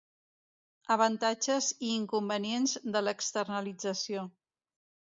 [0.95, 4.29] Avantatges i inconvenients de l'externalització.